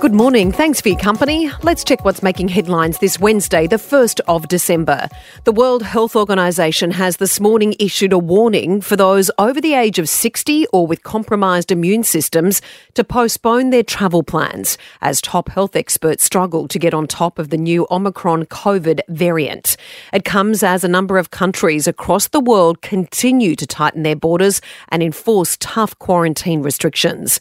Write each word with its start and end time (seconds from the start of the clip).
Good 0.00 0.14
morning. 0.14 0.50
Thanks 0.50 0.80
for 0.80 0.88
your 0.88 0.98
company. 0.98 1.50
Let's 1.62 1.84
check 1.84 2.06
what's 2.06 2.22
making 2.22 2.48
headlines 2.48 3.00
this 3.00 3.20
Wednesday, 3.20 3.66
the 3.66 3.76
1st 3.76 4.20
of 4.28 4.48
December. 4.48 5.10
The 5.44 5.52
World 5.52 5.82
Health 5.82 6.16
Organization 6.16 6.90
has 6.92 7.18
this 7.18 7.38
morning 7.38 7.74
issued 7.78 8.14
a 8.14 8.18
warning 8.18 8.80
for 8.80 8.96
those 8.96 9.30
over 9.36 9.60
the 9.60 9.74
age 9.74 9.98
of 9.98 10.08
60 10.08 10.66
or 10.68 10.86
with 10.86 11.02
compromised 11.02 11.70
immune 11.70 12.02
systems 12.02 12.62
to 12.94 13.04
postpone 13.04 13.68
their 13.68 13.82
travel 13.82 14.22
plans 14.22 14.78
as 15.02 15.20
top 15.20 15.50
health 15.50 15.76
experts 15.76 16.24
struggle 16.24 16.66
to 16.68 16.78
get 16.78 16.94
on 16.94 17.06
top 17.06 17.38
of 17.38 17.50
the 17.50 17.58
new 17.58 17.86
Omicron 17.90 18.46
COVID 18.46 19.02
variant. 19.08 19.76
It 20.14 20.24
comes 20.24 20.62
as 20.62 20.82
a 20.82 20.88
number 20.88 21.18
of 21.18 21.30
countries 21.30 21.86
across 21.86 22.28
the 22.28 22.40
world 22.40 22.80
continue 22.80 23.54
to 23.54 23.66
tighten 23.66 24.02
their 24.02 24.16
borders 24.16 24.62
and 24.88 25.02
enforce 25.02 25.58
tough 25.60 25.98
quarantine 25.98 26.62
restrictions. 26.62 27.38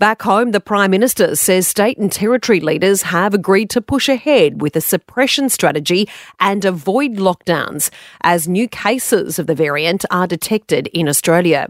Back 0.00 0.22
home, 0.22 0.52
the 0.52 0.60
Prime 0.60 0.90
Minister 0.90 1.36
says 1.36 1.68
state 1.68 1.98
and 1.98 2.10
territory 2.10 2.58
leaders 2.58 3.02
have 3.02 3.34
agreed 3.34 3.68
to 3.68 3.82
push 3.82 4.08
ahead 4.08 4.62
with 4.62 4.74
a 4.74 4.80
suppression 4.80 5.50
strategy 5.50 6.08
and 6.40 6.64
avoid 6.64 7.16
lockdowns 7.16 7.90
as 8.22 8.48
new 8.48 8.66
cases 8.66 9.38
of 9.38 9.46
the 9.46 9.54
variant 9.54 10.06
are 10.10 10.26
detected 10.26 10.86
in 10.94 11.06
Australia. 11.06 11.68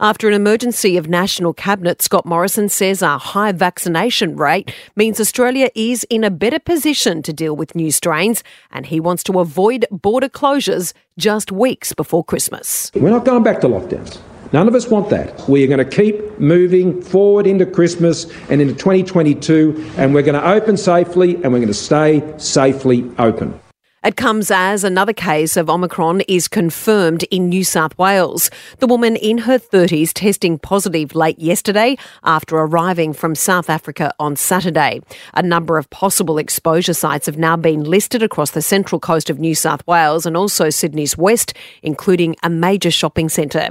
After 0.00 0.26
an 0.26 0.34
emergency 0.34 0.96
of 0.96 1.08
National 1.08 1.54
Cabinet, 1.54 2.02
Scott 2.02 2.26
Morrison 2.26 2.68
says 2.68 3.00
our 3.00 3.20
high 3.20 3.52
vaccination 3.52 4.34
rate 4.34 4.74
means 4.96 5.20
Australia 5.20 5.70
is 5.76 6.04
in 6.10 6.24
a 6.24 6.32
better 6.32 6.58
position 6.58 7.22
to 7.22 7.32
deal 7.32 7.54
with 7.54 7.76
new 7.76 7.92
strains 7.92 8.42
and 8.72 8.86
he 8.86 8.98
wants 8.98 9.22
to 9.22 9.38
avoid 9.38 9.86
border 9.92 10.28
closures 10.28 10.94
just 11.16 11.52
weeks 11.52 11.92
before 11.92 12.24
Christmas. 12.24 12.90
We're 12.96 13.10
not 13.10 13.24
going 13.24 13.44
back 13.44 13.60
to 13.60 13.68
lockdowns. 13.68 14.18
None 14.52 14.66
of 14.66 14.74
us 14.74 14.88
want 14.88 15.10
that. 15.10 15.46
We 15.48 15.62
are 15.64 15.66
going 15.66 15.78
to 15.78 15.84
keep 15.84 16.40
moving 16.40 17.02
forward 17.02 17.46
into 17.46 17.66
Christmas 17.66 18.24
and 18.48 18.60
into 18.62 18.74
2022, 18.74 19.92
and 19.98 20.14
we're 20.14 20.22
going 20.22 20.40
to 20.40 20.48
open 20.48 20.76
safely 20.76 21.34
and 21.36 21.52
we're 21.52 21.58
going 21.58 21.66
to 21.68 21.74
stay 21.74 22.22
safely 22.38 23.10
open. 23.18 23.60
It 24.04 24.16
comes 24.16 24.52
as 24.52 24.84
another 24.84 25.12
case 25.12 25.56
of 25.56 25.68
Omicron 25.68 26.20
is 26.28 26.46
confirmed 26.46 27.24
in 27.32 27.48
New 27.48 27.64
South 27.64 27.98
Wales. 27.98 28.48
The 28.78 28.86
woman 28.86 29.16
in 29.16 29.38
her 29.38 29.58
30s 29.58 30.12
testing 30.14 30.56
positive 30.56 31.16
late 31.16 31.40
yesterday 31.40 31.98
after 32.22 32.58
arriving 32.58 33.12
from 33.12 33.34
South 33.34 33.68
Africa 33.68 34.14
on 34.20 34.36
Saturday. 34.36 35.00
A 35.34 35.42
number 35.42 35.78
of 35.78 35.90
possible 35.90 36.38
exposure 36.38 36.94
sites 36.94 37.26
have 37.26 37.38
now 37.38 37.56
been 37.56 37.82
listed 37.82 38.22
across 38.22 38.52
the 38.52 38.62
central 38.62 39.00
coast 39.00 39.30
of 39.30 39.40
New 39.40 39.56
South 39.56 39.84
Wales 39.84 40.26
and 40.26 40.36
also 40.36 40.70
Sydney's 40.70 41.18
west, 41.18 41.52
including 41.82 42.36
a 42.44 42.48
major 42.48 42.92
shopping 42.92 43.28
centre. 43.28 43.70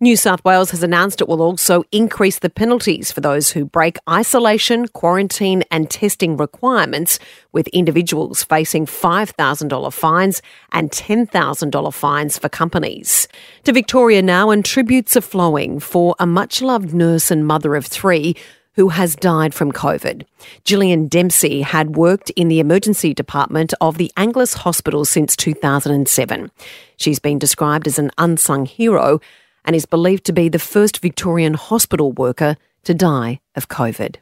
New 0.00 0.16
South 0.16 0.44
Wales 0.44 0.72
has 0.72 0.82
announced 0.82 1.20
it 1.20 1.28
will 1.28 1.40
also 1.40 1.84
increase 1.92 2.40
the 2.40 2.50
penalties 2.50 3.12
for 3.12 3.20
those 3.20 3.52
who 3.52 3.64
break 3.64 3.96
isolation, 4.10 4.88
quarantine, 4.88 5.62
and 5.70 5.88
testing 5.88 6.36
requirements, 6.36 7.20
with 7.52 7.68
individuals 7.68 8.42
facing 8.42 8.84
5,000 8.84 9.67
$1,000 9.68 9.92
fines 9.92 10.42
and 10.72 10.90
$10,000 10.90 11.94
fines 11.94 12.38
for 12.38 12.48
companies. 12.48 13.28
To 13.64 13.72
Victoria 13.72 14.22
now, 14.22 14.50
and 14.50 14.64
tributes 14.64 15.16
are 15.16 15.22
flowing 15.22 15.80
for 15.80 16.14
a 16.18 16.26
much 16.26 16.62
loved 16.62 16.94
nurse 16.94 17.30
and 17.30 17.46
mother 17.46 17.76
of 17.76 17.86
three 17.86 18.36
who 18.78 18.90
has 18.90 19.16
died 19.16 19.52
from 19.52 19.72
COVID. 19.72 20.24
Gillian 20.64 21.08
Dempsey 21.08 21.62
had 21.62 21.96
worked 21.96 22.30
in 22.30 22.46
the 22.46 22.60
emergency 22.60 23.12
department 23.12 23.74
of 23.80 23.98
the 23.98 24.12
Angliss 24.16 24.54
Hospital 24.58 25.04
since 25.04 25.34
2007. 25.34 26.52
She's 26.96 27.18
been 27.18 27.40
described 27.40 27.88
as 27.88 27.98
an 27.98 28.12
unsung 28.18 28.66
hero 28.66 29.20
and 29.64 29.74
is 29.74 29.84
believed 29.84 30.24
to 30.26 30.32
be 30.32 30.48
the 30.48 30.60
first 30.60 31.00
Victorian 31.00 31.54
hospital 31.54 32.12
worker 32.12 32.56
to 32.84 32.94
die 32.94 33.40
of 33.56 33.68
COVID. 33.68 34.16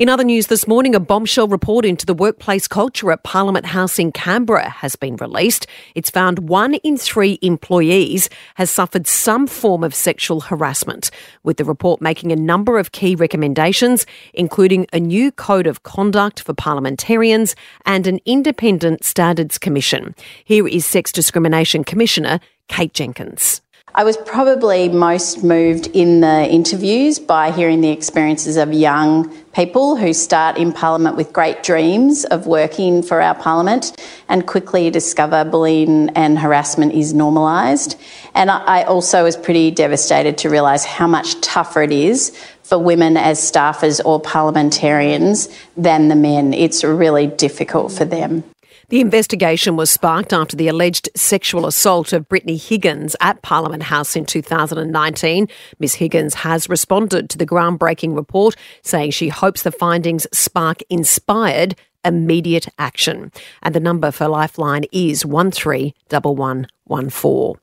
In 0.00 0.08
other 0.08 0.24
news 0.24 0.46
this 0.46 0.66
morning, 0.66 0.94
a 0.94 0.98
bombshell 0.98 1.46
report 1.46 1.84
into 1.84 2.06
the 2.06 2.14
workplace 2.14 2.66
culture 2.66 3.12
at 3.12 3.22
Parliament 3.22 3.66
House 3.66 3.98
in 3.98 4.12
Canberra 4.12 4.70
has 4.70 4.96
been 4.96 5.16
released. 5.16 5.66
It's 5.94 6.08
found 6.08 6.48
one 6.48 6.76
in 6.76 6.96
three 6.96 7.38
employees 7.42 8.30
has 8.54 8.70
suffered 8.70 9.06
some 9.06 9.46
form 9.46 9.84
of 9.84 9.94
sexual 9.94 10.40
harassment, 10.40 11.10
with 11.42 11.58
the 11.58 11.66
report 11.66 12.00
making 12.00 12.32
a 12.32 12.36
number 12.36 12.78
of 12.78 12.92
key 12.92 13.14
recommendations, 13.14 14.06
including 14.32 14.86
a 14.94 14.98
new 14.98 15.30
code 15.30 15.66
of 15.66 15.82
conduct 15.82 16.40
for 16.40 16.54
parliamentarians 16.54 17.54
and 17.84 18.06
an 18.06 18.20
independent 18.24 19.04
standards 19.04 19.58
commission. 19.58 20.14
Here 20.46 20.66
is 20.66 20.86
Sex 20.86 21.12
Discrimination 21.12 21.84
Commissioner 21.84 22.40
Kate 22.68 22.94
Jenkins. 22.94 23.60
I 23.92 24.04
was 24.04 24.16
probably 24.16 24.88
most 24.88 25.42
moved 25.42 25.88
in 25.88 26.20
the 26.20 26.48
interviews 26.48 27.18
by 27.18 27.50
hearing 27.50 27.80
the 27.80 27.90
experiences 27.90 28.56
of 28.56 28.72
young 28.72 29.34
people 29.52 29.96
who 29.96 30.12
start 30.12 30.56
in 30.56 30.72
Parliament 30.72 31.16
with 31.16 31.32
great 31.32 31.64
dreams 31.64 32.24
of 32.24 32.46
working 32.46 33.02
for 33.02 33.20
our 33.20 33.34
Parliament 33.34 34.00
and 34.28 34.46
quickly 34.46 34.90
discover 34.90 35.44
bullying 35.44 36.08
and 36.10 36.38
harassment 36.38 36.92
is 36.94 37.12
normalised. 37.12 37.98
And 38.32 38.48
I 38.48 38.84
also 38.84 39.24
was 39.24 39.36
pretty 39.36 39.72
devastated 39.72 40.38
to 40.38 40.50
realise 40.50 40.84
how 40.84 41.08
much 41.08 41.40
tougher 41.40 41.82
it 41.82 41.92
is 41.92 42.30
for 42.62 42.78
women 42.78 43.16
as 43.16 43.40
staffers 43.40 44.00
or 44.04 44.20
parliamentarians 44.20 45.48
than 45.76 46.06
the 46.06 46.14
men. 46.14 46.54
It's 46.54 46.84
really 46.84 47.26
difficult 47.26 47.90
for 47.90 48.04
them. 48.04 48.44
The 48.90 49.00
investigation 49.00 49.76
was 49.76 49.88
sparked 49.88 50.32
after 50.32 50.56
the 50.56 50.66
alleged 50.66 51.10
sexual 51.14 51.68
assault 51.68 52.12
of 52.12 52.28
Brittany 52.28 52.56
Higgins 52.56 53.14
at 53.20 53.40
Parliament 53.40 53.84
House 53.84 54.16
in 54.16 54.26
2019. 54.26 55.46
Ms 55.78 55.94
Higgins 55.94 56.34
has 56.34 56.68
responded 56.68 57.30
to 57.30 57.38
the 57.38 57.46
groundbreaking 57.46 58.16
report, 58.16 58.56
saying 58.82 59.12
she 59.12 59.28
hopes 59.28 59.62
the 59.62 59.70
findings 59.70 60.26
spark 60.32 60.82
inspired 60.90 61.76
immediate 62.04 62.68
action. 62.78 63.32
And 63.62 63.74
the 63.74 63.80
number 63.80 64.10
for 64.10 64.28
Lifeline 64.28 64.84
is 64.92 65.26
131114. 65.26 67.54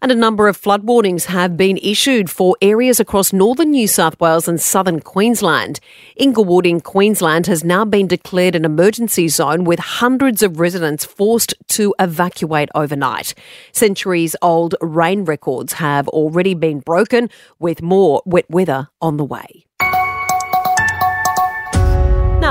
And 0.00 0.10
a 0.10 0.14
number 0.14 0.48
of 0.48 0.56
flood 0.56 0.84
warnings 0.84 1.26
have 1.26 1.54
been 1.56 1.76
issued 1.78 2.30
for 2.30 2.56
areas 2.60 2.98
across 3.00 3.32
northern 3.32 3.70
New 3.70 3.86
South 3.86 4.18
Wales 4.20 4.48
and 4.48 4.60
southern 4.60 4.98
Queensland. 5.00 5.78
Inglewood 6.16 6.66
in 6.66 6.80
Queensland 6.80 7.46
has 7.46 7.62
now 7.64 7.84
been 7.84 8.08
declared 8.08 8.54
an 8.54 8.64
emergency 8.64 9.28
zone 9.28 9.64
with 9.64 9.78
hundreds 9.78 10.42
of 10.42 10.58
residents 10.58 11.04
forced 11.04 11.54
to 11.68 11.94
evacuate 11.98 12.70
overnight. 12.74 13.34
Centuries 13.72 14.34
old 14.42 14.74
rain 14.80 15.24
records 15.24 15.74
have 15.74 16.08
already 16.08 16.54
been 16.54 16.80
broken 16.80 17.30
with 17.58 17.82
more 17.82 18.22
wet 18.24 18.48
weather 18.50 18.88
on 19.00 19.16
the 19.16 19.24
way. 19.24 19.66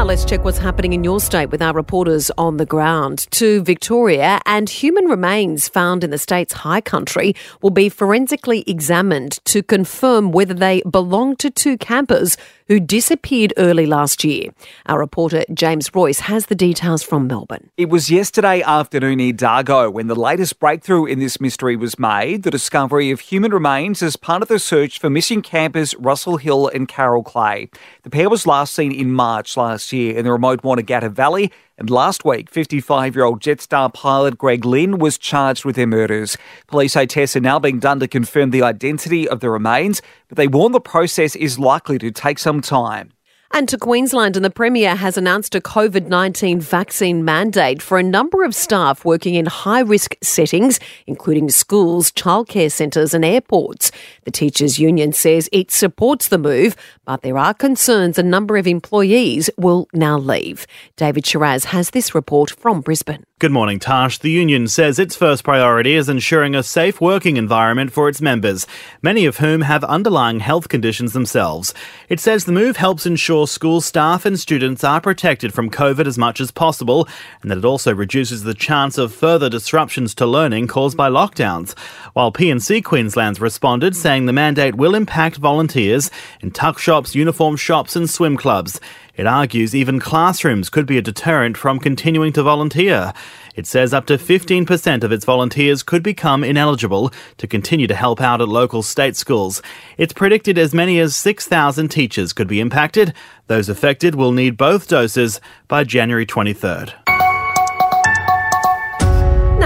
Now 0.02 0.08
let's 0.08 0.26
check 0.26 0.44
what's 0.44 0.58
happening 0.58 0.94
in 0.94 1.04
your 1.04 1.20
state 1.20 1.52
with 1.52 1.62
our 1.62 1.76
reporters 1.76 2.32
on 2.36 2.58
the 2.58 2.66
ground. 2.66 3.28
To 3.34 3.62
Victoria, 3.62 4.40
and 4.48 4.68
human 4.68 5.06
remains 5.06 5.70
found 5.70 6.04
in 6.04 6.10
the 6.10 6.18
state's 6.18 6.54
high 6.54 6.82
country 6.82 7.36
will 7.62 7.70
be 7.70 7.88
forensically 7.88 8.64
examined 8.66 9.34
to 9.46 9.62
confirm 9.62 10.32
whether 10.32 10.56
they 10.56 10.82
belong 10.90 11.36
to 11.36 11.52
two 11.52 11.78
campers 11.78 12.36
who 12.72 12.80
disappeared 12.80 13.54
early 13.58 13.86
last 13.86 14.24
year. 14.24 14.50
Our 14.86 14.98
reporter 14.98 15.44
James 15.54 15.94
Royce 15.94 16.22
has 16.22 16.46
the 16.46 16.56
details 16.56 17.04
from 17.04 17.28
Melbourne. 17.28 17.70
It 17.76 17.90
was 17.90 18.10
yesterday 18.10 18.62
afternoon 18.62 19.18
near 19.18 19.34
Dargo 19.34 19.92
when 19.92 20.08
the 20.08 20.16
latest 20.16 20.58
breakthrough 20.58 21.04
in 21.04 21.20
this 21.20 21.42
mystery 21.42 21.76
was 21.76 22.00
made 22.00 22.44
the 22.44 22.50
discovery 22.50 23.12
of 23.12 23.20
human 23.20 23.52
remains 23.52 24.02
as 24.02 24.16
part 24.16 24.42
of 24.42 24.48
the 24.48 24.58
search 24.58 25.00
for 25.00 25.10
missing 25.10 25.42
campers 25.42 25.94
Russell 25.96 26.38
Hill 26.38 26.70
and 26.70 26.88
Carol 26.88 27.24
Clay. 27.24 27.70
The 28.04 28.10
pair 28.10 28.30
was 28.30 28.48
last 28.48 28.74
seen 28.74 28.94
in 28.94 29.12
March 29.12 29.58
last 29.58 29.92
year 29.92 30.16
in 30.16 30.24
the 30.24 30.32
remote 30.32 30.62
Wonnangatta 30.62 31.12
Valley 31.12 31.52
and 31.82 31.90
last 31.90 32.24
week, 32.24 32.48
55 32.52 33.16
year 33.16 33.26
old 33.26 33.42
Jetstar 33.42 33.92
pilot 33.92 34.38
Greg 34.38 34.66
Lynn 34.66 35.00
was 35.00 35.18
charged 35.18 35.66
with 35.66 35.76
their 35.76 35.88
murders. 35.88 36.38
Police 36.68 36.94
say 36.94 37.08
tests 37.08 37.36
are 37.36 37.40
now 37.40 37.58
being 37.58 37.80
done 37.80 38.00
to 38.02 38.08
confirm 38.08 38.52
the 38.52 38.62
identity 38.62 39.28
of 39.28 39.40
the 39.40 39.50
remains, 39.50 40.00
but 40.28 40.38
they 40.38 40.48
warn 40.48 40.74
the 40.74 40.80
process 40.80 41.36
is 41.36 41.58
likely 41.58 41.98
to 41.98 42.12
take 42.12 42.38
some 42.38 42.62
time. 42.62 43.14
And 43.54 43.68
to 43.68 43.78
Queensland, 43.78 44.38
and 44.38 44.46
the 44.46 44.50
Premier 44.50 44.96
has 44.96 45.18
announced 45.18 45.56
a 45.56 45.60
COVID 45.60 46.08
19 46.08 46.62
vaccine 46.62 47.26
mandate 47.26 47.82
for 47.82 47.98
a 47.98 48.04
number 48.04 48.44
of 48.44 48.56
staff 48.56 49.04
working 49.04 49.36
in 49.36 49.46
high 49.46 49.82
risk 49.82 50.16
settings, 50.24 50.80
including 51.06 51.50
schools, 51.50 52.14
childcare 52.14 52.72
centres, 52.72 53.14
and 53.14 53.26
airports. 53.26 53.92
The 54.24 54.32
Teachers 54.32 54.80
Union 54.80 55.12
says 55.12 55.50
it 55.52 55.70
supports 55.70 56.30
the 56.30 56.38
move, 56.38 56.78
but 57.04 57.24
there 57.24 57.38
are 57.38 57.54
concerns 57.54 58.18
a 58.18 58.24
number 58.24 58.56
of 58.56 58.68
employees 58.68 59.50
will 59.58 59.90
now 59.92 60.18
leave. 60.18 60.66
David 60.96 61.26
Shiraz 61.26 61.66
has 61.66 61.90
this 61.90 62.16
report 62.16 62.52
from 62.52 62.80
Brisbane. 62.80 63.26
Good 63.42 63.52
morning, 63.52 63.80
Tash. 63.80 64.20
The 64.20 64.30
union 64.30 64.68
says 64.68 65.00
its 65.00 65.16
first 65.16 65.44
priority 65.44 65.96
is 65.96 66.10
ensuring 66.10 66.54
a 66.54 66.62
safe 66.62 67.02
working 67.02 67.38
environment 67.38 67.92
for 67.92 68.08
its 68.08 68.22
members, 68.22 68.68
many 69.02 69.26
of 69.26 69.38
whom 69.38 69.62
have 69.62 69.84
underlying 69.84 70.42
health 70.42 70.70
conditions 70.70 71.14
themselves. 71.14 71.74
It 72.08 72.20
says 72.20 72.46
the 72.46 72.52
move 72.52 72.78
helps 72.78 73.08
ensure 73.08 73.48
school 73.48 73.82
staff 73.82 74.28
and 74.28 74.40
students 74.40 74.84
are 74.84 75.02
protected 75.02 75.56
from 75.56 75.72
COVID 75.72 76.06
as 76.06 76.20
much 76.20 76.40
as 76.40 76.52
possible, 76.52 77.08
and 77.42 77.50
that 77.50 77.58
it 77.58 77.66
also 77.66 77.96
reduces 77.96 78.44
the 78.44 78.54
chance 78.54 79.00
of 79.00 79.12
further 79.12 79.50
disruptions 79.50 80.14
to 80.14 80.28
learning 80.28 80.68
caused 80.68 80.96
by 80.96 81.10
lockdowns. 81.10 81.76
While 82.14 82.32
P&C 82.32 82.84
Queensland's 82.84 83.42
responded, 83.42 83.96
saying 83.96 84.28
the 84.28 84.34
mandate 84.34 84.76
will 84.76 84.94
impact 84.94 85.38
volunteers 85.38 86.12
in 86.42 86.52
tuck 86.52 86.78
shops, 86.78 87.16
uniform 87.16 87.56
shops, 87.56 87.96
and 87.96 88.08
swim 88.08 88.38
clubs. 88.38 88.80
It 89.16 89.28
argues 89.28 89.76
even 89.76 90.00
classrooms 90.00 90.70
could 90.70 90.86
be 90.86 90.98
a 90.98 91.02
deterrent 91.02 91.58
from 91.58 91.80
continuing 91.80 92.34
to 92.34 92.44
volunteer. 92.44 93.14
It 93.56 93.68
says 93.68 93.94
up 93.94 94.06
to 94.08 94.18
15% 94.18 95.04
of 95.04 95.12
its 95.12 95.26
volunteers 95.26 95.84
could 95.84 96.04
become 96.04 96.44
ineligible 96.44 97.12
to 97.38 97.48
continue 97.48 97.88
to 97.88 97.96
help 97.96 98.22
out 98.22 98.42
at 98.42 98.48
local 98.48 98.84
state 98.84 99.16
schools. 99.16 99.62
It's 99.98 100.14
predicted 100.14 100.58
as 100.58 100.74
many 100.74 101.00
as 101.00 101.16
6,000 101.16 101.90
teachers 101.90 102.34
could 102.34 102.48
be 102.48 102.60
impacted. 102.60 103.14
Those 103.48 103.70
affected 103.70 104.16
will 104.16 104.32
need 104.32 104.58
both 104.58 104.88
doses 104.88 105.42
by 105.68 105.84
January 105.84 106.26
23rd. 106.26 106.94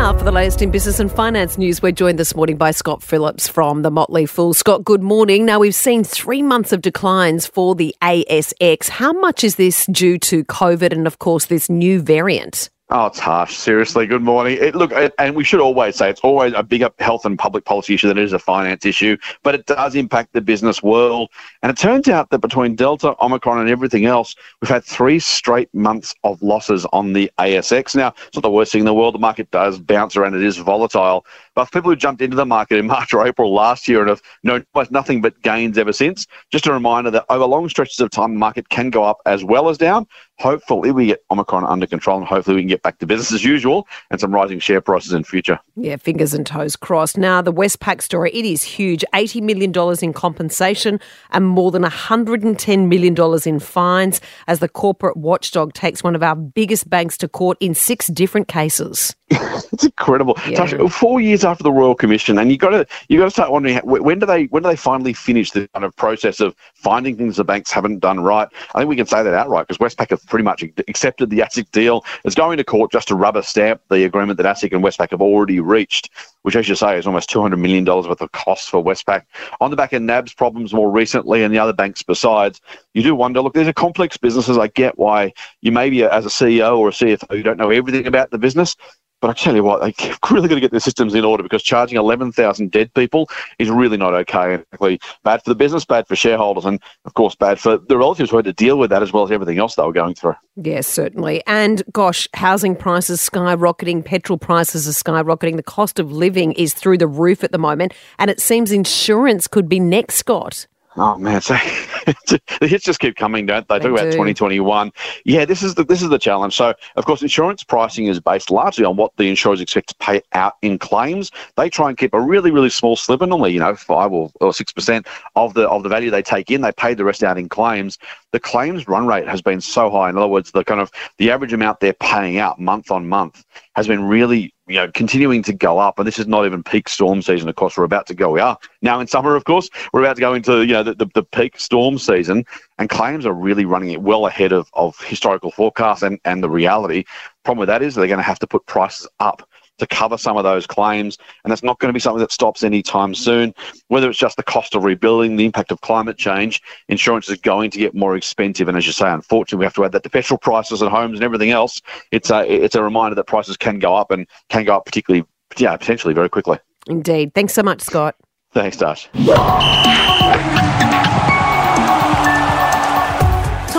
Now, 0.06 0.16
for 0.16 0.24
the 0.24 0.32
latest 0.32 0.62
in 0.62 0.70
business 0.70 1.00
and 1.00 1.12
finance 1.12 1.58
news, 1.58 1.82
we're 1.82 1.92
joined 1.92 2.20
this 2.20 2.36
morning 2.36 2.58
by 2.58 2.70
Scott 2.70 3.02
Phillips 3.02 3.48
from 3.48 3.82
the 3.82 3.90
Motley 3.90 4.28
Fool. 4.28 4.54
Scott, 4.54 4.86
good 4.86 5.02
morning. 5.02 5.46
Now, 5.46 5.58
we've 5.58 5.74
seen 5.74 6.04
three 6.04 6.44
months 6.44 6.72
of 6.72 6.84
declines 6.84 7.48
for 7.48 7.74
the 7.74 7.96
ASX. 8.04 8.88
How 8.88 9.14
much 9.14 9.44
is 9.44 9.56
this 9.56 9.88
due 9.88 10.20
to 10.20 10.44
COVID 10.44 10.92
and, 10.92 11.08
of 11.08 11.18
course, 11.18 11.46
this 11.48 11.72
new 11.72 12.00
variant? 12.04 12.70
Oh, 12.90 13.08
it's 13.08 13.18
harsh. 13.18 13.56
Seriously. 13.58 14.06
Good 14.06 14.22
morning. 14.22 14.60
It, 14.62 14.76
look, 14.76 14.92
and 15.18 15.36
we 15.36 15.44
should 15.44 15.60
always 15.60 15.96
say 15.96 16.08
it's 16.08 16.22
always 16.22 16.54
a 16.56 16.62
bigger 16.62 16.92
health 17.00 17.26
and 17.26 17.38
public 17.38 17.66
policy 17.66 17.96
issue 17.96 18.08
than 18.08 18.20
it 18.20 18.24
is 18.24 18.32
a 18.32 18.38
finance 18.38 18.86
issue, 18.86 19.18
but 19.42 19.56
it 19.56 19.66
does 19.66 19.96
impact 19.96 20.34
the 20.34 20.42
business 20.42 20.84
world. 20.84 21.32
And 21.64 21.72
it 21.72 21.80
turns 21.80 22.08
out 22.10 22.30
that 22.30 22.40
between 22.40 22.76
Delta, 22.76 23.16
Omicron, 23.20 23.60
and 23.60 23.70
everything 23.72 24.06
else, 24.06 24.36
we've 24.62 24.70
had 24.70 24.84
three 24.84 25.18
straight 25.18 25.74
months 25.74 26.14
of 26.24 26.40
losses 26.44 26.86
on 26.94 27.14
the 27.14 27.32
ASX. 27.40 27.96
Now, 27.96 28.14
it's 28.28 28.36
not 28.36 28.44
the 28.44 28.52
worst 28.52 28.72
thing 28.72 28.82
in 28.82 28.86
the 28.86 28.94
world. 28.94 29.16
The 29.16 29.20
market 29.20 29.50
does 29.50 29.80
bounce 29.80 30.16
around. 30.16 30.36
It 30.36 30.44
is 30.44 30.58
volatile. 30.58 31.26
But 31.56 31.66
for 31.66 31.72
people 31.72 31.92
who 31.92 31.96
jumped 31.96 32.22
into 32.22 32.36
the 32.36 32.46
market 32.46 32.78
in 32.78 32.88
March 32.88 33.14
or 33.14 33.26
April 33.26 33.54
last 33.54 33.88
year 33.88 34.02
and 34.02 34.10
have 34.10 34.22
known 34.44 34.66
almost 34.74 34.92
nothing 34.92 35.22
but 35.22 35.42
gains 35.42 35.78
ever 35.78 35.94
since, 35.94 36.28
just 36.52 36.68
a 36.68 36.74
reminder 36.74 37.10
that 37.12 37.26
over 37.30 37.46
long 37.46 37.70
stretches 37.70 38.00
of 38.02 38.12
time, 38.12 38.34
the 38.34 38.40
market 38.40 38.70
can 38.70 38.90
go 38.90 39.04
up 39.04 39.20
as 39.26 39.44
well 39.44 39.70
as 39.70 39.78
down. 39.78 40.06
Hopefully, 40.40 40.92
we 40.92 41.08
get 41.08 41.24
Omicron 41.32 41.64
under 41.64 41.88
control 41.88 42.18
and 42.18 42.28
hopefully 42.28 42.58
we 42.58 42.62
can 42.62 42.68
get 42.68 42.82
back 42.82 43.00
to 43.00 43.08
business 43.08 43.32
as 43.32 43.46
usual 43.46 43.88
and 44.12 44.20
some 44.20 44.36
rising 44.36 44.60
share 44.60 44.82
prices 44.82 45.14
in 45.14 45.24
future. 45.24 45.58
Yeah, 45.78 45.96
fingers 45.96 46.34
and 46.34 46.46
toes 46.46 46.76
crossed. 46.76 47.18
Now, 47.18 47.42
the 47.42 47.54
Westpac 47.54 48.02
story, 48.02 48.32
it 48.34 48.44
is 48.44 48.62
huge 48.62 49.06
$80 49.14 49.42
million 49.42 49.74
in 50.02 50.12
compensation 50.12 51.00
and 51.32 51.48
more 51.48 51.72
than 51.72 51.84
$110 51.84 52.88
million 52.88 53.16
in 53.46 53.60
fines 53.60 54.20
as 54.48 54.60
the 54.60 54.68
corporate 54.68 55.16
watchdog 55.16 55.72
takes 55.72 56.04
one 56.04 56.16
of 56.16 56.24
our 56.24 56.36
biggest 56.36 56.90
banks 56.90 57.18
to 57.20 57.30
court 57.30 57.58
in 57.62 57.74
six 57.74 58.08
different 58.08 58.50
cases. 58.50 59.16
it's 59.30 59.86
incredible. 59.86 60.38
Yeah. 60.48 60.88
four 60.88 61.22
years 61.22 61.45
after 61.46 61.64
the 61.64 61.72
Royal 61.72 61.96
Commission, 61.96 62.38
and 62.38 62.52
you 62.52 62.58
got 62.58 62.70
to 62.70 62.86
you 63.08 63.20
got 63.20 63.26
to 63.26 63.32
start 63.32 63.52
wondering 63.52 63.78
when 63.84 64.20
do 64.20 64.26
they 64.26 64.46
when 64.46 64.64
do 64.64 64.70
they 64.70 64.76
finally 64.76 65.14
finish 65.14 65.52
the 65.52 65.68
kind 65.70 65.86
of 65.86 65.96
process 65.96 66.40
of 66.40 66.56
finding 66.74 67.16
things 67.16 67.38
the 67.38 67.44
banks 67.44 67.72
haven't 67.72 68.00
done 68.00 68.20
right? 68.20 68.48
I 68.74 68.80
think 68.80 68.90
we 68.90 68.96
can 68.96 69.06
say 69.06 69.24
that 69.24 69.34
outright 69.34 69.68
because 69.68 69.78
Westpac 69.78 70.10
have 70.10 70.26
pretty 70.26 70.44
much 70.44 70.64
accepted 70.88 71.30
the 71.30 71.40
ASIC 71.40 71.72
deal. 71.72 72.04
It's 72.24 72.36
going 72.36 72.58
to 72.58 72.64
court 72.64 72.92
just 72.92 73.08
to 73.10 73.16
rubber 73.16 73.42
stamp 73.42 73.82
the 73.90 74.04
agreement 74.04 74.38
that 74.38 74.46
ASIC 74.46 74.74
and 74.74 74.84
Westpac 74.84 75.12
have 75.12 75.22
already 75.22 75.60
reached, 75.60 76.10
which, 76.42 76.56
as 76.56 76.68
you 76.68 76.76
say, 76.76 76.98
is 76.98 77.08
almost 77.08 77.30
two 77.30 77.42
hundred 77.42 77.58
million 77.58 77.84
dollars 77.84 78.08
worth 78.08 78.22
of 78.22 78.32
costs 78.32 78.68
for 78.68 78.84
Westpac. 78.84 79.24
On 79.62 79.70
the 79.72 79.78
back 79.78 79.94
of 79.94 80.02
NAB's 80.02 80.34
problems 80.34 80.74
more 80.74 80.92
recently, 80.92 81.44
and 81.44 81.54
the 81.54 81.60
other 81.60 81.74
banks 81.74 82.04
besides, 82.04 82.60
you 82.94 83.04
do 83.04 83.16
wonder. 83.16 83.42
Look, 83.42 83.54
these 83.54 83.68
are 83.68 83.74
complex 83.74 84.18
businesses. 84.18 84.58
I 84.58 84.68
get 84.68 84.98
why 84.98 85.34
you 85.62 85.72
maybe 85.72 86.04
as 86.04 86.26
a 86.26 86.30
CEO 86.30 86.78
or 86.78 86.90
a 86.90 86.92
CFO 86.92 87.36
you 87.38 87.44
don't 87.44 87.58
know 87.58 87.70
everything 87.70 88.08
about 88.08 88.32
the 88.32 88.38
business. 88.38 88.76
But 89.22 89.30
I 89.30 89.34
tell 89.34 89.56
you 89.56 89.64
what, 89.64 89.82
they 89.82 89.94
really 90.32 90.48
got 90.48 90.56
to 90.56 90.62
get 90.62 90.72
their 90.72 90.80
systems 90.80 91.16
in 91.16 91.26
order 91.26 91.44
because 91.44 91.64
charging 91.64 91.98
11,000 91.98 92.72
dead 92.72 92.94
people 92.94 93.30
is 93.60 93.70
really 93.70 93.98
not 93.98 94.14
okay. 94.14 94.56
Exactly 94.56 95.00
bad 95.24 95.44
for 95.44 95.50
the 95.50 95.56
business, 95.56 95.86
bad 95.86 96.08
for 96.08 96.16
shareholders, 96.16 96.66
and 96.66 96.80
of 97.06 97.14
course, 97.14 97.36
bad 97.36 97.60
for 97.60 97.78
the 97.78 97.98
relatives 97.98 98.30
who 98.30 98.38
had 98.38 98.46
to 98.46 98.54
deal 98.54 98.78
with 98.78 98.90
that 98.90 99.02
as 99.02 99.12
well 99.12 99.24
as 99.24 99.32
everything 99.32 99.58
else 99.58 99.76
they 99.76 99.84
were 99.84 99.94
going 99.94 100.16
through. 100.16 100.36
Yes, 100.56 100.88
certainly. 100.88 101.44
And 101.48 101.84
gosh, 101.92 102.28
housing 102.34 102.76
prices 102.76 103.20
skyrocketing, 103.22 104.04
petrol 104.04 104.38
prices 104.38 104.88
are 104.88 104.92
skyrocketing, 104.92 105.56
the 105.56 105.64
cost 105.64 106.00
of 106.00 106.12
living 106.12 106.54
is 106.54 106.74
through 106.74 106.98
the 106.98 107.08
roof 107.08 107.44
at 107.44 107.52
the 107.52 107.58
moment, 107.58 107.94
and 108.20 108.30
it 108.30 108.40
seems 108.40 108.72
insurance 108.72 109.48
could 109.48 109.68
be 109.68 109.80
next, 109.80 110.16
Scott. 110.16 110.68
Oh 110.98 111.18
man, 111.18 111.42
so 111.42 111.54
the 112.06 112.40
hits 112.62 112.86
just 112.86 113.00
keep 113.00 113.18
coming, 113.18 113.46
don't 113.46 113.68
they? 113.68 113.80
they 113.80 113.90
Talk 113.90 114.00
about 114.00 114.12
2021. 114.12 114.92
Yeah, 115.26 115.44
this 115.44 115.62
is 115.62 115.76
the 115.76 115.84
this 115.84 116.02
is 116.02 116.10
the 116.10 116.18
challenge. 116.18 116.56
So, 116.56 116.74
of 116.96 117.06
course, 117.06 117.22
insurance 117.22 117.64
pricing 117.64 118.06
is 118.06 118.22
based 118.22 118.50
largely 118.50 118.86
on 118.86 118.96
what 118.96 119.12
the 119.18 119.28
insurers 119.28 119.60
expect 119.60 119.90
to 119.90 119.96
pay 119.96 120.22
out 120.32 120.54
in 120.62 120.80
claims. 120.80 121.32
They 121.58 121.70
try 121.70 121.90
and 121.90 121.98
keep 121.98 122.14
a 122.14 122.22
really 122.22 122.50
really 122.50 122.70
small 122.70 122.96
sliver, 122.96 123.26
normally 123.26 123.52
you 123.52 123.60
know 123.60 123.76
five 123.76 124.12
or 124.14 124.32
six 124.54 124.72
percent 124.72 125.06
of 125.36 125.54
the 125.54 125.68
of 125.68 125.84
the 125.84 125.90
value 125.90 126.10
they 126.10 126.22
take 126.22 126.50
in. 126.50 126.62
They 126.62 126.72
pay 126.72 126.94
the 126.94 127.04
rest 127.04 127.24
out 127.24 127.38
in 127.38 127.50
claims. 127.50 127.98
The 128.32 128.40
claims 128.40 128.88
run 128.88 129.06
rate 129.06 129.28
has 129.28 129.42
been 129.42 129.60
so 129.60 129.92
high. 129.92 130.10
In 130.10 130.18
other 130.18 130.28
words, 130.28 130.52
the 130.52 130.64
kind 130.64 130.80
of 130.80 130.92
the 131.18 131.30
average 131.30 131.52
amount 131.52 131.82
they're 131.82 131.94
paying 131.94 132.38
out 132.38 132.60
month 132.60 132.90
on 132.90 133.10
month 133.10 133.44
has 133.76 133.88
been 133.88 134.04
really 134.04 134.54
you 134.68 134.76
know, 134.76 134.90
continuing 134.94 135.44
to 135.44 135.54
go 135.54 135.78
up. 135.78 136.00
And 136.00 136.08
this 136.08 136.18
is 136.18 136.28
not 136.28 136.46
even 136.46 136.64
peak 136.64 136.90
storm 136.90 137.22
season. 137.22 137.48
Of 137.48 137.56
course, 137.56 137.78
we're 137.78 137.84
about 137.84 138.08
to 138.08 138.16
go. 138.16 138.32
We 138.32 138.40
are 138.40 138.58
now 138.82 139.00
in 139.00 139.08
summer, 139.08 139.36
of 139.36 139.46
course. 139.46 139.70
We're 139.94 140.02
about 140.02 140.16
to 140.16 140.22
go 140.22 140.34
into, 140.34 140.62
you 140.66 140.74
know, 140.74 140.84
the, 140.84 140.96
the, 140.96 141.08
the 141.14 141.24
peak 141.24 141.60
storm 141.60 141.98
season. 141.98 142.46
And 142.80 142.90
claims 142.90 143.26
are 143.26 143.34
really 143.34 143.66
running 143.66 143.92
it 143.92 144.02
well 144.02 144.26
ahead 144.26 144.52
of, 144.52 144.70
of 144.74 145.00
historical 145.02 145.52
forecasts 145.52 146.02
and, 146.02 146.20
and 146.26 146.44
the 146.44 146.50
reality. 146.50 147.04
Problem 147.44 147.60
with 147.60 147.68
that 147.68 147.84
is 147.84 147.96
they're 147.96 148.08
going 148.08 148.18
to 148.18 148.24
have 148.24 148.40
to 148.40 148.48
put 148.48 148.66
prices 148.66 149.08
up 149.20 149.48
to 149.78 149.88
cover 149.88 150.18
some 150.18 150.38
of 150.38 150.44
those 150.44 150.66
claims. 150.66 151.18
And 151.44 151.52
that's 151.52 151.64
not 151.64 151.80
going 151.80 151.90
to 151.90 151.94
be 151.94 152.00
something 152.00 152.20
that 152.20 152.32
stops 152.32 152.64
anytime 152.64 153.16
soon. 153.16 153.54
Whether 153.88 154.10
it's 154.10 154.20
just 154.20 154.38
the 154.38 154.44
cost 154.44 154.76
of 154.76 154.84
rebuilding, 154.84 155.36
the 155.36 155.46
impact 155.46 155.72
of 155.72 155.82
climate 155.82 156.18
change, 156.18 156.62
insurance 156.90 157.30
is 157.30 157.38
going 157.38 157.72
to 157.72 157.80
get 157.80 157.96
more 157.96 158.16
expensive. 158.16 158.68
And 158.68 158.78
as 158.78 158.86
you 158.86 158.94
say, 158.94 159.10
unfortunately, 159.10 159.60
we 159.60 159.66
have 159.66 159.74
to 159.76 159.86
add 159.86 159.92
that 159.94 160.04
to 160.04 160.10
petrol 160.10 160.38
prices 160.38 160.82
and 160.82 160.90
homes 160.90 161.18
and 161.18 161.24
everything 161.24 161.52
else. 161.52 161.82
It's 162.12 162.30
a, 162.30 162.46
it's 162.52 162.76
a 162.76 162.84
reminder 162.84 163.16
that 163.16 163.26
prices 163.26 163.58
can 163.58 163.80
go 163.80 163.96
up 163.96 164.12
and 164.12 164.28
can 164.50 164.66
go 164.66 164.76
up 164.76 164.86
particularly, 164.86 165.26
yeah, 165.58 165.76
potentially 165.78 166.14
very 166.14 166.30
quickly. 166.30 166.60
Indeed. 166.88 167.34
Thanks 167.34 167.54
so 167.54 167.64
much, 167.64 167.82
Scott. 167.82 168.16
Thanks, 168.54 168.78
Tash. 168.78 169.10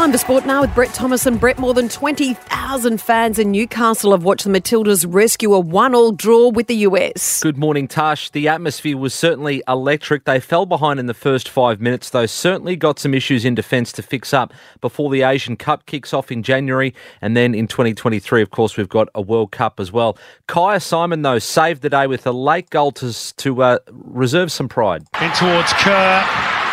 Time 0.06 0.12
to 0.12 0.18
sport 0.18 0.46
now 0.46 0.60
with 0.60 0.72
Brett 0.72 0.94
Thomas 0.94 1.26
and 1.26 1.40
Brett. 1.40 1.58
More 1.58 1.74
than 1.74 1.88
20,000 1.88 3.00
fans 3.00 3.40
in 3.40 3.50
Newcastle 3.50 4.12
have 4.12 4.22
watched 4.22 4.44
the 4.44 4.50
Matildas 4.50 5.04
rescue 5.04 5.52
a 5.52 5.58
one-all 5.58 6.12
draw 6.12 6.48
with 6.48 6.68
the 6.68 6.76
US. 6.76 7.42
Good 7.42 7.58
morning, 7.58 7.88
Tash. 7.88 8.30
The 8.30 8.46
atmosphere 8.46 8.96
was 8.96 9.12
certainly 9.12 9.64
electric. 9.66 10.22
They 10.22 10.38
fell 10.38 10.64
behind 10.64 11.00
in 11.00 11.06
the 11.06 11.12
first 11.12 11.48
five 11.48 11.80
minutes, 11.80 12.10
though 12.10 12.26
certainly 12.26 12.76
got 12.76 13.00
some 13.00 13.14
issues 13.14 13.44
in 13.44 13.56
defence 13.56 13.90
to 13.94 14.02
fix 14.02 14.32
up 14.32 14.54
before 14.80 15.10
the 15.10 15.22
Asian 15.22 15.56
Cup 15.56 15.86
kicks 15.86 16.14
off 16.14 16.30
in 16.30 16.44
January. 16.44 16.94
And 17.20 17.36
then 17.36 17.52
in 17.52 17.66
2023, 17.66 18.42
of 18.42 18.52
course, 18.52 18.76
we've 18.76 18.88
got 18.88 19.08
a 19.12 19.20
World 19.20 19.50
Cup 19.50 19.80
as 19.80 19.90
well. 19.90 20.16
Kyah 20.46 20.80
Simon, 20.80 21.22
though, 21.22 21.40
saved 21.40 21.82
the 21.82 21.90
day 21.90 22.06
with 22.06 22.28
a 22.28 22.32
late 22.32 22.70
goal 22.70 22.92
to, 22.92 23.34
to 23.38 23.60
uh, 23.60 23.78
reserve 23.90 24.52
some 24.52 24.68
pride. 24.68 25.02
In 25.20 25.32
towards 25.32 25.72
Kerr. 25.72 26.22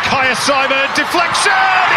Kyah 0.04 0.36
Simon, 0.36 0.88
deflection! 0.94 1.94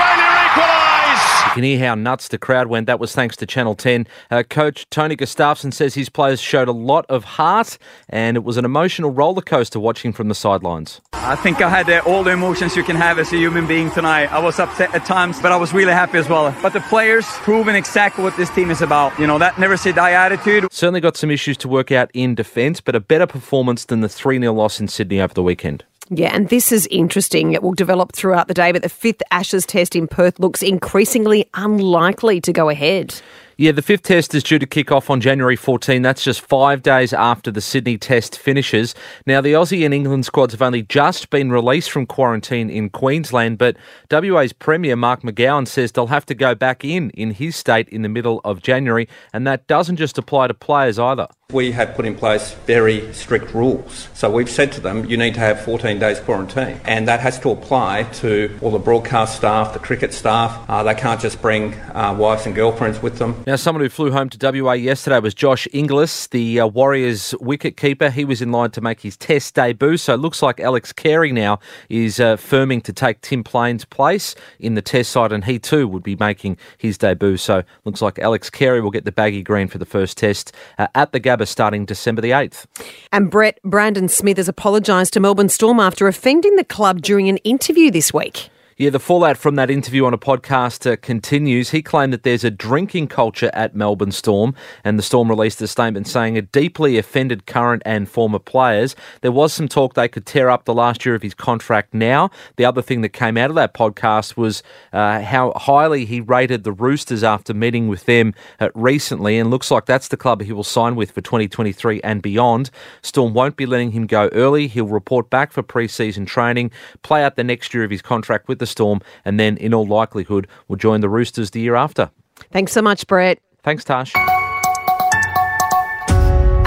Australia 0.00 0.50
equalise! 0.50 1.44
You 1.46 1.52
can 1.54 1.64
hear 1.64 1.78
how 1.78 1.94
nuts 1.94 2.28
the 2.28 2.38
crowd 2.38 2.68
went. 2.68 2.86
That 2.86 3.00
was 3.00 3.12
thanks 3.14 3.36
to 3.36 3.46
Channel 3.46 3.74
10. 3.74 4.06
Uh, 4.30 4.42
Coach 4.48 4.88
Tony 4.90 5.16
Gustavsson 5.16 5.72
says 5.72 5.94
his 5.94 6.08
players 6.08 6.40
showed 6.40 6.68
a 6.68 6.72
lot 6.72 7.04
of 7.08 7.24
heart 7.24 7.76
and 8.08 8.36
it 8.36 8.44
was 8.44 8.56
an 8.56 8.64
emotional 8.64 9.10
roller 9.10 9.42
coaster 9.42 9.80
watching 9.80 10.12
from 10.12 10.28
the 10.28 10.34
sidelines. 10.34 11.00
I 11.12 11.36
think 11.36 11.60
I 11.60 11.68
had 11.68 11.90
uh, 11.90 12.02
all 12.06 12.22
the 12.24 12.30
emotions 12.30 12.76
you 12.76 12.82
can 12.82 12.96
have 12.96 13.18
as 13.18 13.32
a 13.32 13.36
human 13.36 13.66
being 13.66 13.90
tonight. 13.90 14.32
I 14.32 14.38
was 14.38 14.58
upset 14.58 14.94
at 14.94 15.04
times, 15.04 15.40
but 15.40 15.52
I 15.52 15.56
was 15.56 15.72
really 15.72 15.92
happy 15.92 16.18
as 16.18 16.28
well. 16.28 16.54
But 16.62 16.72
the 16.72 16.80
players 16.80 17.26
proven 17.26 17.74
exactly 17.76 18.24
what 18.24 18.36
this 18.36 18.48
team 18.50 18.70
is 18.70 18.80
about. 18.80 19.18
You 19.18 19.26
know, 19.26 19.38
that 19.38 19.58
never 19.58 19.76
say 19.76 19.92
die 19.92 20.12
attitude. 20.12 20.72
Certainly 20.72 21.00
got 21.00 21.16
some 21.16 21.30
issues 21.30 21.56
to 21.58 21.68
work 21.68 21.92
out 21.92 22.10
in 22.14 22.34
defence, 22.34 22.80
but 22.80 22.94
a 22.94 23.00
better 23.00 23.26
performance 23.26 23.84
than 23.84 24.00
the 24.00 24.08
3 24.08 24.40
0 24.40 24.52
loss 24.54 24.80
in 24.80 24.88
Sydney 24.88 25.20
over 25.20 25.34
the 25.34 25.42
weekend. 25.42 25.84
Yeah, 26.12 26.34
and 26.34 26.48
this 26.48 26.72
is 26.72 26.88
interesting. 26.90 27.52
It 27.52 27.62
will 27.62 27.72
develop 27.72 28.12
throughout 28.12 28.48
the 28.48 28.54
day, 28.54 28.72
but 28.72 28.82
the 28.82 28.88
fifth 28.88 29.22
Ashes 29.30 29.64
test 29.64 29.94
in 29.94 30.08
Perth 30.08 30.40
looks 30.40 30.60
increasingly 30.60 31.48
unlikely 31.54 32.40
to 32.40 32.52
go 32.52 32.68
ahead. 32.68 33.22
Yeah, 33.56 33.70
the 33.72 33.82
fifth 33.82 34.02
test 34.02 34.34
is 34.34 34.42
due 34.42 34.58
to 34.58 34.66
kick 34.66 34.90
off 34.90 35.08
on 35.08 35.20
January 35.20 35.54
14. 35.54 36.02
That's 36.02 36.24
just 36.24 36.40
five 36.40 36.82
days 36.82 37.12
after 37.12 37.52
the 37.52 37.60
Sydney 37.60 37.96
test 37.96 38.38
finishes. 38.38 38.94
Now, 39.24 39.40
the 39.40 39.52
Aussie 39.52 39.84
and 39.84 39.94
England 39.94 40.26
squads 40.26 40.52
have 40.52 40.62
only 40.62 40.82
just 40.82 41.30
been 41.30 41.52
released 41.52 41.92
from 41.92 42.06
quarantine 42.06 42.70
in 42.70 42.90
Queensland, 42.90 43.58
but 43.58 43.76
WA's 44.10 44.52
Premier 44.52 44.96
Mark 44.96 45.22
McGowan 45.22 45.68
says 45.68 45.92
they'll 45.92 46.08
have 46.08 46.26
to 46.26 46.34
go 46.34 46.56
back 46.56 46.84
in 46.84 47.10
in 47.10 47.32
his 47.32 47.54
state 47.54 47.88
in 47.90 48.02
the 48.02 48.08
middle 48.08 48.40
of 48.44 48.62
January, 48.62 49.08
and 49.32 49.46
that 49.46 49.68
doesn't 49.68 49.96
just 49.96 50.18
apply 50.18 50.48
to 50.48 50.54
players 50.54 50.98
either. 50.98 51.28
We 51.52 51.72
have 51.72 51.94
put 51.94 52.04
in 52.06 52.14
place 52.14 52.52
very 52.66 53.12
strict 53.12 53.54
rules. 53.54 54.08
So 54.14 54.30
we've 54.30 54.50
said 54.50 54.72
to 54.72 54.80
them, 54.80 55.04
you 55.06 55.16
need 55.16 55.34
to 55.34 55.40
have 55.40 55.60
14 55.64 55.98
days 55.98 56.20
quarantine. 56.20 56.80
And 56.84 57.08
that 57.08 57.20
has 57.20 57.38
to 57.40 57.50
apply 57.50 58.04
to 58.14 58.58
all 58.60 58.70
the 58.70 58.78
broadcast 58.78 59.36
staff, 59.36 59.72
the 59.72 59.78
cricket 59.78 60.12
staff. 60.12 60.68
Uh, 60.68 60.82
they 60.82 60.94
can't 60.94 61.20
just 61.20 61.40
bring 61.42 61.74
uh, 61.94 62.14
wives 62.18 62.46
and 62.46 62.54
girlfriends 62.54 63.02
with 63.02 63.18
them. 63.18 63.42
Now, 63.46 63.56
someone 63.56 63.82
who 63.82 63.88
flew 63.88 64.10
home 64.10 64.28
to 64.30 64.62
WA 64.62 64.72
yesterday 64.72 65.18
was 65.18 65.34
Josh 65.34 65.66
Inglis, 65.72 66.28
the 66.28 66.60
uh, 66.60 66.66
Warriors 66.66 67.34
wicket 67.40 67.76
keeper. 67.76 68.10
He 68.10 68.24
was 68.24 68.42
in 68.42 68.52
line 68.52 68.70
to 68.72 68.80
make 68.80 69.00
his 69.00 69.16
test 69.16 69.54
debut. 69.54 69.96
So 69.96 70.14
it 70.14 70.18
looks 70.18 70.42
like 70.42 70.60
Alex 70.60 70.92
Carey 70.92 71.32
now 71.32 71.58
is 71.88 72.20
uh, 72.20 72.36
firming 72.36 72.82
to 72.84 72.92
take 72.92 73.20
Tim 73.20 73.42
Paine's 73.44 73.84
place 73.84 74.34
in 74.58 74.74
the 74.74 74.82
test 74.82 75.10
side, 75.10 75.32
and 75.32 75.44
he 75.44 75.58
too 75.58 75.88
would 75.88 76.02
be 76.02 76.16
making 76.16 76.56
his 76.78 76.98
debut. 76.98 77.36
So 77.36 77.62
looks 77.84 78.02
like 78.02 78.18
Alex 78.18 78.50
Carey 78.50 78.80
will 78.80 78.90
get 78.90 79.04
the 79.04 79.12
baggy 79.12 79.42
green 79.42 79.68
for 79.68 79.78
the 79.78 79.86
first 79.86 80.16
test 80.16 80.52
uh, 80.78 80.86
at 80.94 81.12
the 81.12 81.20
Gabba 81.20 81.39
starting 81.46 81.84
December 81.84 82.22
the 82.22 82.30
8th. 82.30 82.66
And 83.12 83.30
Brett 83.30 83.58
Brandon 83.64 84.08
Smith 84.08 84.36
has 84.36 84.48
apologised 84.48 85.12
to 85.14 85.20
Melbourne 85.20 85.48
Storm 85.48 85.80
after 85.80 86.08
offending 86.08 86.56
the 86.56 86.64
club 86.64 87.02
during 87.02 87.28
an 87.28 87.38
interview 87.38 87.90
this 87.90 88.12
week. 88.12 88.50
Yeah, 88.80 88.88
the 88.88 88.98
fallout 88.98 89.36
from 89.36 89.56
that 89.56 89.70
interview 89.70 90.06
on 90.06 90.14
a 90.14 90.18
podcast 90.18 90.90
uh, 90.90 90.96
continues. 90.96 91.68
He 91.68 91.82
claimed 91.82 92.14
that 92.14 92.22
there's 92.22 92.44
a 92.44 92.50
drinking 92.50 93.08
culture 93.08 93.50
at 93.52 93.74
Melbourne 93.74 94.10
Storm, 94.10 94.54
and 94.84 94.98
the 94.98 95.02
Storm 95.02 95.28
released 95.28 95.60
a 95.60 95.66
statement 95.66 96.08
saying 96.08 96.36
it 96.36 96.50
deeply 96.50 96.96
offended 96.96 97.44
current 97.44 97.82
and 97.84 98.08
former 98.08 98.38
players. 98.38 98.96
There 99.20 99.32
was 99.32 99.52
some 99.52 99.68
talk 99.68 99.92
they 99.92 100.08
could 100.08 100.24
tear 100.24 100.48
up 100.48 100.64
the 100.64 100.72
last 100.72 101.04
year 101.04 101.14
of 101.14 101.20
his 101.20 101.34
contract 101.34 101.92
now. 101.92 102.30
The 102.56 102.64
other 102.64 102.80
thing 102.80 103.02
that 103.02 103.10
came 103.10 103.36
out 103.36 103.50
of 103.50 103.56
that 103.56 103.74
podcast 103.74 104.38
was 104.38 104.62
uh, 104.94 105.20
how 105.20 105.52
highly 105.56 106.06
he 106.06 106.22
rated 106.22 106.64
the 106.64 106.72
Roosters 106.72 107.22
after 107.22 107.52
meeting 107.52 107.86
with 107.86 108.06
them 108.06 108.32
uh, 108.60 108.70
recently, 108.74 109.36
and 109.36 109.50
looks 109.50 109.70
like 109.70 109.84
that's 109.84 110.08
the 110.08 110.16
club 110.16 110.40
he 110.40 110.54
will 110.54 110.64
sign 110.64 110.96
with 110.96 111.10
for 111.10 111.20
2023 111.20 112.00
and 112.00 112.22
beyond. 112.22 112.70
Storm 113.02 113.34
won't 113.34 113.56
be 113.56 113.66
letting 113.66 113.90
him 113.90 114.06
go 114.06 114.28
early. 114.32 114.68
He'll 114.68 114.86
report 114.86 115.28
back 115.28 115.52
for 115.52 115.62
pre 115.62 115.86
season 115.86 116.24
training, 116.24 116.70
play 117.02 117.22
out 117.22 117.36
the 117.36 117.44
next 117.44 117.74
year 117.74 117.84
of 117.84 117.90
his 117.90 118.00
contract 118.00 118.48
with 118.48 118.58
the 118.58 118.69
Storm, 118.70 119.00
and 119.24 119.38
then, 119.38 119.56
in 119.56 119.74
all 119.74 119.86
likelihood, 119.86 120.46
will 120.68 120.76
join 120.76 121.00
the 121.00 121.08
Roosters 121.08 121.50
the 121.50 121.60
year 121.60 121.76
after. 121.76 122.10
Thanks 122.50 122.72
so 122.72 122.82
much, 122.82 123.06
Brett. 123.06 123.38
Thanks, 123.62 123.84
Tash. 123.84 124.12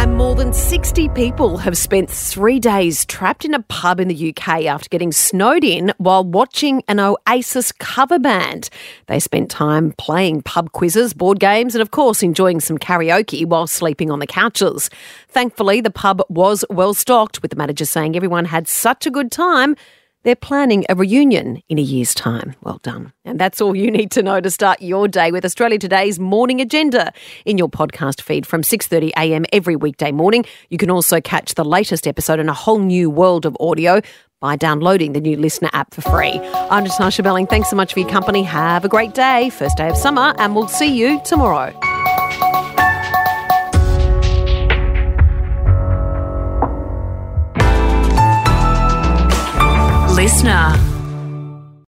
And 0.04 0.18
more 0.18 0.36
than 0.36 0.52
60 0.52 1.08
people 1.10 1.58
have 1.58 1.78
spent 1.78 2.10
three 2.10 2.60
days 2.60 3.06
trapped 3.06 3.46
in 3.46 3.54
a 3.54 3.62
pub 3.64 4.02
in 4.02 4.10
the 4.10 4.30
UK 4.30 4.66
after 4.66 4.90
getting 4.90 5.14
snowed 5.14 5.64
in 5.64 5.94
while 5.98 6.26
watching 6.26 6.84
an 6.90 7.00
Oasis 7.00 7.72
cover 7.72 8.20
band. 8.20 8.70
They 9.08 9.22
spent 9.22 9.50
time 9.50 9.94
playing 9.98 10.42
pub 10.42 10.74
quizzes, 10.74 11.14
board 11.14 11.40
games, 11.40 11.74
and 11.74 11.82
of 11.82 11.92
course 11.92 12.22
enjoying 12.22 12.60
some 12.60 12.78
karaoke 12.78 13.46
while 13.46 13.66
sleeping 13.66 14.12
on 14.12 14.20
the 14.20 14.28
couches. 14.28 14.90
Thankfully, 15.30 15.80
the 15.80 15.90
pub 15.90 16.22
was 16.28 16.66
well 16.70 16.94
stocked, 16.94 17.42
with 17.42 17.52
the 17.52 17.58
manager 17.58 17.86
saying 17.86 18.18
everyone 18.18 18.44
had 18.46 18.68
such 18.68 19.08
a 19.08 19.12
good 19.12 19.32
time 19.32 19.76
they're 20.24 20.36
planning 20.36 20.86
a 20.90 20.96
reunion 20.96 21.62
in 21.70 21.78
a 21.78 21.82
year's 21.82 22.14
time. 22.14 22.56
Well 22.62 22.80
done. 22.82 23.14
And 23.26 23.40
that's 23.40 23.62
all 23.62 23.76
you 23.76 23.92
need 23.92 24.12
to 24.12 24.24
know 24.24 24.42
to 24.42 24.50
start 24.50 24.82
your 24.82 25.08
day 25.08 25.32
with 25.32 25.46
Australia 25.46 25.78
Today's 25.78 26.20
morning 26.20 26.62
agenda 26.62 27.14
in 27.46 27.58
your 27.58 27.70
podcast 27.70 28.22
feed 28.22 28.46
from 28.46 28.64
6:30 28.64 29.12
a.m. 29.18 29.46
every 29.54 29.76
weekday 29.76 30.12
morning. 30.12 30.46
You 30.70 30.78
can 30.78 30.90
also 30.90 31.22
catch 31.22 31.56
the 31.56 31.66
latest 31.66 32.08
episode 32.08 32.40
in 32.40 32.50
a 32.50 32.54
whole 32.54 32.80
new 32.80 33.10
world 33.10 33.46
of 33.46 33.56
audio 33.60 34.02
by 34.40 34.58
downloading 34.58 35.14
the 35.14 35.22
new 35.22 35.38
LiSTNR 35.38 35.70
app 35.72 35.94
for 35.94 36.02
free. 36.02 36.40
I'm 36.70 36.84
Natasha 36.84 37.24
Belling. 37.24 37.48
Thanks 37.48 37.70
so 37.70 37.78
much 37.78 37.94
for 37.94 38.00
your 38.00 38.10
company. 38.10 38.44
Have 38.44 38.84
a 38.84 38.90
great 38.90 39.14
day. 39.14 39.50
First 39.52 39.78
day 39.78 39.88
of 39.88 39.96
summer 39.96 40.34
and 40.38 40.54
we'll 40.56 40.68
see 40.68 40.94
you 40.94 41.22
tomorrow. 41.24 41.72
LiSTNR. 50.24 50.93